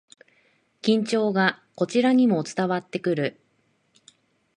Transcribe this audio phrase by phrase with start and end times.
[0.81, 3.39] 緊張がこちらにも伝わってくる